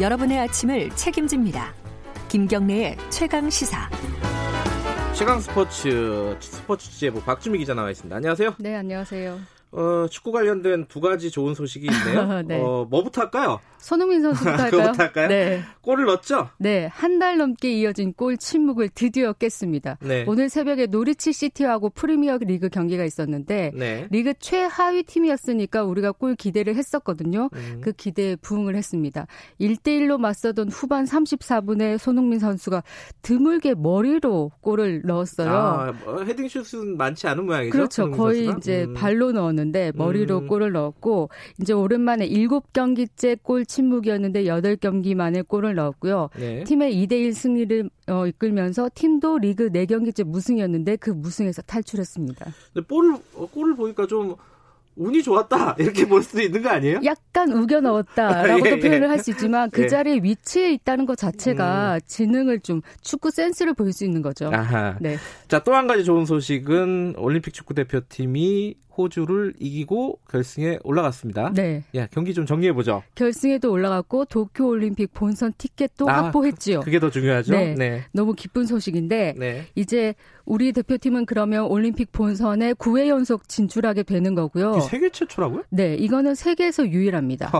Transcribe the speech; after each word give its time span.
여러분의 0.00 0.40
아침을 0.40 0.90
책임집니다. 0.96 1.72
김경래의 2.28 2.96
최강 3.10 3.48
시사. 3.48 3.88
최강 5.14 5.38
스포츠 5.38 6.36
스포츠 6.40 6.90
취재부 6.90 7.22
박주미 7.22 7.58
기자 7.58 7.74
나와 7.74 7.92
있습니다. 7.92 8.16
안녕하세요. 8.16 8.54
네, 8.58 8.74
안녕하세요. 8.74 9.38
어, 9.76 10.06
축구 10.08 10.30
관련된 10.30 10.86
두 10.86 11.00
가지 11.00 11.30
좋은 11.30 11.54
소식이 11.54 11.86
있네요. 11.86 12.42
네. 12.46 12.60
어, 12.60 12.86
뭐부터 12.88 13.22
할까요? 13.22 13.58
손흥민 13.78 14.22
선수부터 14.22 14.50
할까요? 14.62 14.70
그거부터 14.70 15.02
할까요? 15.02 15.28
네. 15.28 15.62
골을 15.82 16.06
넣었죠? 16.06 16.48
네, 16.58 16.86
한 16.92 17.18
달 17.18 17.36
넘게 17.38 17.72
이어진 17.72 18.12
골 18.12 18.36
침묵을 18.36 18.88
드디어 18.88 19.32
깼습니다. 19.34 19.98
네. 20.00 20.24
오늘 20.26 20.48
새벽에 20.48 20.86
노리치 20.86 21.32
시티하고 21.32 21.90
프리미어 21.90 22.38
리그 22.40 22.68
경기가 22.68 23.04
있었는데 23.04 23.70
네. 23.74 24.08
리그 24.10 24.34
최하위 24.38 25.04
팀이었으니까 25.04 25.84
우리가 25.84 26.12
골 26.12 26.34
기대를 26.34 26.74
했었거든요. 26.76 27.50
음. 27.54 27.80
그 27.82 27.92
기대에 27.92 28.36
부응을 28.36 28.74
했습니다. 28.76 29.26
1대1로 29.60 30.18
맞서던 30.18 30.70
후반 30.70 31.04
34분에 31.04 31.98
손흥민 31.98 32.38
선수가 32.40 32.82
드물게 33.22 33.74
머리로 33.74 34.50
골을 34.60 35.02
넣었어요. 35.04 35.50
아, 35.50 35.92
뭐, 36.04 36.22
헤딩슛은 36.24 36.96
많지 36.96 37.26
않은 37.28 37.46
모양이죠. 37.46 37.70
그렇죠. 37.72 38.10
거의 38.10 38.44
선수가? 38.46 38.58
이제 38.58 38.84
음. 38.84 38.94
발로 38.94 39.30
넣 39.32 39.54
었는데 39.64 39.92
머리로 39.94 40.38
음. 40.40 40.46
골을 40.46 40.72
넣었고 40.72 41.30
이제 41.60 41.72
오랜만에 41.72 42.28
7경기째 42.28 43.38
골 43.42 43.64
침묵이었는데 43.66 44.44
8경기 44.44 45.14
만에 45.14 45.42
골을 45.42 45.74
넣었고요. 45.74 46.30
네. 46.36 46.64
팀의 46.64 46.94
2대 46.94 47.12
1 47.12 47.34
승리를 47.34 47.90
어, 48.08 48.26
이끌면서 48.26 48.90
팀도 48.94 49.38
리그 49.38 49.70
4경기째 49.70 50.24
무승이었는데 50.24 50.96
그 50.96 51.10
무승에서 51.10 51.62
탈출했습니다. 51.62 52.46
근데 52.72 52.86
볼을 52.86 53.16
어, 53.34 53.46
골을 53.50 53.74
보니까 53.74 54.06
좀 54.06 54.36
운이 54.96 55.24
좋았다 55.24 55.74
이렇게 55.80 56.06
볼 56.06 56.22
수도 56.22 56.40
있는 56.40 56.62
거 56.62 56.68
아니에요? 56.68 57.00
약간 57.04 57.50
우겨 57.52 57.80
넣었다라고도 57.82 58.68
예, 58.68 58.72
예. 58.74 58.78
표현을 58.78 59.10
할 59.10 59.18
수 59.18 59.30
있지만 59.32 59.68
그 59.70 59.80
예. 59.82 59.86
음. 59.86 59.88
자리에 59.88 60.20
위치해 60.22 60.72
있다는 60.72 61.04
것 61.06 61.16
자체가 61.18 61.98
지능을 62.06 62.60
좀 62.60 62.80
축구 63.00 63.30
센스를 63.32 63.74
보일 63.74 63.92
수 63.92 64.04
있는 64.04 64.22
거죠. 64.22 64.50
아하. 64.52 64.96
네. 65.00 65.16
자, 65.48 65.64
또 65.64 65.72
한 65.74 65.88
가지 65.88 66.04
좋은 66.04 66.26
소식은 66.26 67.14
올림픽 67.18 67.52
축구 67.54 67.74
대표팀이 67.74 68.76
호주를 68.96 69.54
이기고 69.58 70.20
결승에 70.28 70.78
올라갔습니다. 70.84 71.52
네. 71.54 71.84
야, 71.94 72.06
경기 72.10 72.34
좀 72.34 72.46
정리해 72.46 72.72
보죠. 72.72 73.02
결승에도 73.14 73.70
올라갔고 73.70 74.26
도쿄 74.26 74.66
올림픽 74.66 75.12
본선 75.12 75.52
티켓도 75.56 76.08
아, 76.08 76.24
확보했지요. 76.24 76.80
그게 76.80 76.98
더 77.00 77.10
중요하죠. 77.10 77.52
네. 77.52 77.74
네. 77.74 78.04
너무 78.12 78.34
기쁜 78.34 78.66
소식인데 78.66 79.34
네. 79.36 79.66
이제 79.74 80.14
우리 80.44 80.72
대표팀은 80.72 81.26
그러면 81.26 81.64
올림픽 81.66 82.12
본선에 82.12 82.74
9회 82.74 83.08
연속 83.08 83.48
진출하게 83.48 84.02
되는 84.02 84.34
거고요. 84.34 84.72
이게 84.76 84.80
세계 84.82 85.08
최초라고요? 85.10 85.62
네, 85.70 85.94
이거는 85.94 86.34
세계에서 86.34 86.88
유일합니다. 86.88 87.50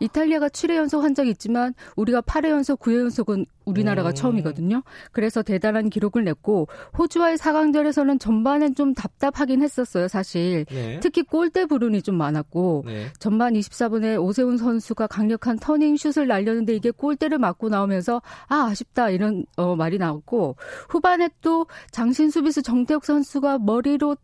이탈리아가 0.00 0.48
7회 0.48 0.76
연속 0.76 1.02
한 1.02 1.14
적이 1.14 1.30
있지만 1.30 1.74
우리가 1.96 2.20
8회 2.20 2.50
연속, 2.50 2.80
9회 2.80 3.00
연속은 3.00 3.46
우리나라가 3.64 4.10
음. 4.10 4.14
처음이거든요. 4.14 4.82
그래서 5.12 5.42
대단한 5.42 5.90
기록을 5.90 6.24
냈고 6.24 6.68
호주와의 6.96 7.36
4강전에서는 7.36 8.18
전반엔 8.20 8.74
좀 8.74 8.94
답답하긴 8.94 9.62
했었어요, 9.62 10.08
사실. 10.08 10.64
네. 10.70 10.77
특히 11.00 11.22
골대 11.22 11.66
불운이 11.66 12.02
좀 12.02 12.16
많았고 12.16 12.84
네. 12.86 13.06
전반 13.18 13.54
24분에 13.54 14.20
오세훈 14.22 14.56
선수가 14.56 15.06
강력한 15.06 15.58
터닝 15.58 15.96
슛을 15.96 16.26
날렸는데 16.26 16.74
이게 16.74 16.90
골대를 16.90 17.38
맞고 17.38 17.68
나오면서 17.68 18.22
아 18.48 18.66
아쉽다 18.66 19.10
이런 19.10 19.44
어, 19.56 19.76
말이 19.76 19.98
나왔고 19.98 20.56
후반에 20.88 21.28
또 21.40 21.66
장신 21.90 22.30
수비수 22.30 22.62
정태욱 22.62 23.04
선수가 23.04 23.58
머리로 23.58 24.16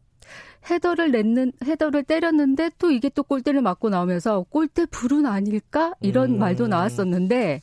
헤더를 0.71 1.11
냈는 1.11 1.53
헤더를 1.63 2.05
때렸는데 2.05 2.71
또 2.79 2.91
이게 2.91 3.11
또 3.11 3.23
골대를 3.23 3.61
맞고 3.61 3.91
나오면서 3.91 4.47
골대 4.49 4.87
불운 4.87 5.27
아닐까 5.27 5.95
이런 6.01 6.33
음. 6.33 6.39
말도 6.39 6.69
나왔었는데 6.69 7.61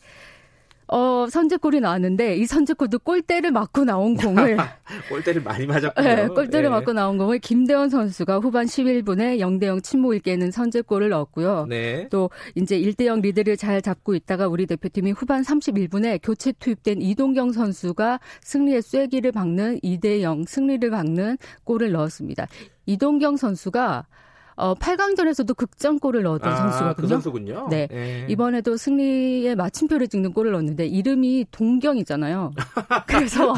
어 0.93 1.25
선제골이 1.29 1.79
나왔는데 1.79 2.35
이 2.35 2.45
선제골도 2.45 2.99
골대를 2.99 3.51
맞고 3.51 3.85
나온 3.85 4.15
공을 4.17 4.57
골대를 5.09 5.41
많이 5.41 5.65
맞았고요. 5.65 6.05
네, 6.05 6.27
골대를 6.27 6.63
네. 6.63 6.69
맞고 6.69 6.91
나온 6.91 7.17
공을 7.17 7.39
김대원 7.39 7.89
선수가 7.89 8.39
후반 8.39 8.65
11분에 8.65 9.39
0대 9.39 9.67
0 9.67 9.81
침묵을 9.81 10.19
깨는 10.19 10.51
선제골을 10.51 11.07
넣었고요. 11.09 11.67
네. 11.69 12.09
또 12.09 12.29
이제 12.55 12.77
1대 12.77 13.05
0 13.05 13.21
리드를 13.21 13.55
잘 13.55 13.81
잡고 13.81 14.15
있다가 14.15 14.49
우리 14.49 14.65
대표팀이 14.65 15.13
후반 15.13 15.43
31분에 15.43 16.19
교체 16.21 16.51
투입된 16.51 17.01
이동경 17.01 17.53
선수가 17.53 18.19
승리의 18.41 18.81
쐐기를 18.81 19.31
박는 19.31 19.79
2대 19.79 20.21
0 20.21 20.43
승리를 20.45 20.89
박는 20.89 21.37
골을 21.63 21.93
넣었습니다. 21.93 22.47
이동경 22.85 23.37
선수가 23.37 24.07
어 24.55 24.73
8강전에서도 24.75 25.55
극장골을 25.55 26.23
넣었던 26.23 26.51
아, 26.51 26.55
선수거든요. 26.55 26.95
그 26.95 27.07
선수군요. 27.07 27.67
네. 27.69 28.25
이번에도 28.29 28.77
승리의 28.77 29.55
마침표를 29.55 30.07
찍는 30.07 30.33
골을 30.33 30.51
넣었는데 30.51 30.85
이름이 30.85 31.47
동경이잖아요. 31.51 32.53
그래서 33.07 33.53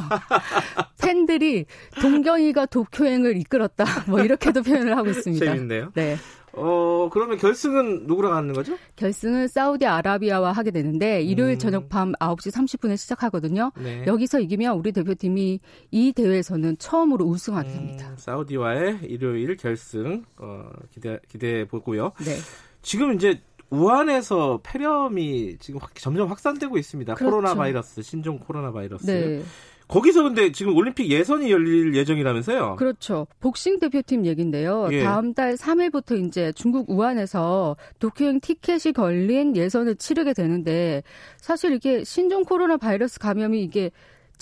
팬들이 1.01 1.65
동경이가 2.01 2.67
도쿄행을 2.67 3.37
이끌었다. 3.37 3.85
뭐 4.07 4.21
이렇게도 4.21 4.63
표현을 4.63 4.95
하고 4.97 5.09
있습니다. 5.09 5.45
재밌네요. 5.45 5.91
네. 5.95 6.17
어, 6.55 7.09
그러면 7.11 7.37
결승은 7.37 8.05
누구랑 8.05 8.35
하는 8.35 8.53
거죠? 8.53 8.77
결승은 8.95 9.47
사우디아라비아와 9.47 10.51
하게 10.51 10.71
되는데 10.71 11.21
일요일 11.21 11.55
음. 11.55 11.59
저녁 11.59 11.89
밤 11.89 12.13
9시 12.13 12.51
30분에 12.53 12.95
시작하거든요. 12.95 13.71
네. 13.81 14.03
여기서 14.05 14.39
이기면 14.39 14.77
우리 14.77 14.91
대표팀이 14.91 15.59
이 15.91 16.11
대회에서는 16.13 16.77
처음으로 16.77 17.25
우승하게 17.25 17.69
됩니다. 17.69 18.09
음, 18.09 18.15
사우디와의 18.17 18.99
일요일 19.03 19.55
결승 19.57 20.23
어, 20.37 20.69
기대 20.91 21.19
기대해 21.27 21.67
보고요. 21.67 22.11
네. 22.23 22.35
지금 22.83 23.13
이제 23.13 23.41
우한에서 23.73 24.59
폐렴이 24.63 25.57
지금 25.59 25.79
확- 25.81 25.95
점점 25.95 26.29
확산되고 26.29 26.77
있습니다. 26.77 27.15
그렇죠. 27.15 27.35
코로나 27.35 27.55
바이러스, 27.55 28.01
신종 28.01 28.39
코로나 28.39 28.71
바이러스. 28.71 29.05
네. 29.05 29.41
거기서 29.87 30.23
근데 30.23 30.51
지금 30.51 30.75
올림픽 30.75 31.09
예선이 31.11 31.51
열릴 31.51 31.93
예정이라면서요? 31.93 32.77
그렇죠. 32.77 33.27
복싱 33.41 33.79
대표팀 33.79 34.25
얘긴데요. 34.25 34.87
예. 34.91 35.03
다음 35.03 35.33
달 35.33 35.55
3일부터 35.55 36.25
이제 36.25 36.51
중국 36.53 36.89
우한에서 36.89 37.75
도쿄행 37.99 38.39
티켓이 38.39 38.93
걸린 38.95 39.55
예선을 39.57 39.95
치르게 39.97 40.33
되는데 40.33 41.03
사실 41.37 41.73
이게 41.73 42.03
신종 42.05 42.43
코로나 42.43 42.77
바이러스 42.77 43.19
감염이 43.19 43.61
이게 43.61 43.91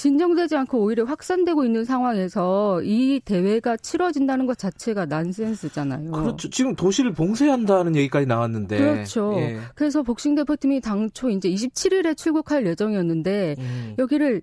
진정되지 0.02 0.56
않고 0.56 0.80
오히려 0.80 1.04
확산되고 1.04 1.64
있는 1.64 1.86
상황에서 1.86 2.82
이 2.82 3.22
대회가 3.24 3.78
치러진다는 3.78 4.48
것 4.48 4.58
자체가 4.58 5.06
난센스잖아요. 5.06 6.10
그렇죠. 6.10 6.50
지금 6.50 6.76
도시를 6.76 7.14
봉쇄한다는 7.14 7.96
얘기까지 7.96 8.26
나왔는데. 8.26 8.80
그렇죠. 8.80 9.36
예. 9.38 9.60
그래서 9.76 10.02
복싱 10.02 10.34
대표팀이 10.34 10.82
당초 10.82 11.30
이제 11.30 11.52
27일에 11.52 12.18
출국할 12.18 12.66
예정이었는데 12.66 13.58
음, 13.60 13.96
여기를 14.00 14.42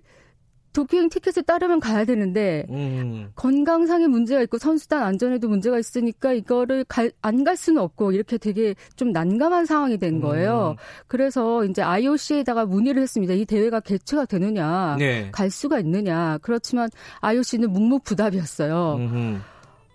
도쿄행 0.79 1.09
티켓을 1.09 1.43
따르면 1.43 1.81
가야 1.81 2.05
되는데 2.05 2.65
음. 2.69 3.31
건강상의 3.35 4.07
문제가 4.07 4.41
있고 4.43 4.57
선수단 4.57 5.03
안전에도 5.03 5.49
문제가 5.49 5.77
있으니까 5.77 6.31
이거를 6.31 6.85
안 7.21 7.39
갈 7.43 7.55
수는 7.55 7.81
없고 7.81 8.11
이렇게 8.11 8.37
되게 8.37 8.75
좀 8.97 9.11
난감한 9.11 9.65
상황이 9.65 9.97
된 9.97 10.19
거예요. 10.21 10.75
음. 10.77 10.81
그래서 11.07 11.63
이제 11.65 11.81
IOC에다가 11.81 12.65
문의를 12.65 13.01
했습니다. 13.01 13.33
이 13.33 13.45
대회가 13.45 13.79
개최가 13.79 14.25
되느냐, 14.25 14.97
네. 14.99 15.29
갈 15.31 15.49
수가 15.49 15.79
있느냐. 15.79 16.37
그렇지만 16.41 16.89
IOC는 17.21 17.71
묵묵부답이었어요. 17.71 18.95
음흠. 18.97 19.37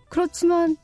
그렇지만 0.08 0.76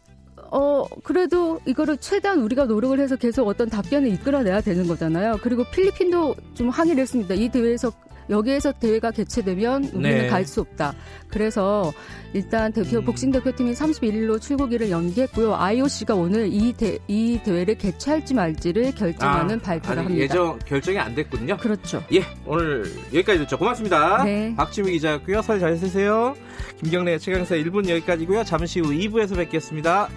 어 0.50 0.84
그래도 1.02 1.60
이거를 1.66 1.96
최대한 1.98 2.40
우리가 2.40 2.64
노력을 2.66 2.98
해서 2.98 3.16
계속 3.16 3.48
어떤 3.48 3.68
답변을 3.68 4.08
이끌어내야 4.08 4.60
되는 4.60 4.86
거잖아요. 4.86 5.38
그리고 5.42 5.64
필리핀도 5.64 6.34
좀 6.54 6.68
항의를 6.68 7.00
했습니다. 7.02 7.34
이 7.34 7.48
대회에서 7.48 7.92
여기에서 8.30 8.72
대회가 8.72 9.10
개최되면 9.10 9.84
우리는 9.92 10.00
네. 10.18 10.26
갈수 10.28 10.60
없다. 10.60 10.94
그래서 11.28 11.92
일단 12.32 12.72
대표 12.72 12.98
음. 12.98 13.04
복싱 13.04 13.30
대표팀이 13.32 13.72
31일로 13.72 14.40
출국일을 14.40 14.90
연기했고요. 14.90 15.54
IOC가 15.54 16.14
오늘 16.14 16.48
이, 16.52 16.72
대, 16.72 16.98
이 17.08 17.40
대회를 17.44 17.76
개최할지 17.76 18.34
말지를 18.34 18.94
결정하는 18.94 19.60
발표를 19.60 19.98
아직 19.98 20.06
합니다. 20.06 20.22
예정 20.24 20.58
결정이 20.60 20.98
안 20.98 21.14
됐군요. 21.14 21.56
그렇죠. 21.58 22.02
예, 22.12 22.22
오늘 22.46 22.84
여기까지 23.12 23.40
듣죠. 23.40 23.58
고맙습니다. 23.58 24.24
네. 24.24 24.54
박지미 24.56 24.92
기자였고요. 24.92 25.42
설 25.42 25.60
잘 25.60 25.76
쓰세요. 25.76 26.34
김경래 26.82 27.18
최강사 27.18 27.54
1분 27.56 27.86
여기까지고요. 27.88 28.44
잠시 28.44 28.80
후 28.80 28.88
2부에서 28.90 29.36
뵙겠습니다. 29.36 30.08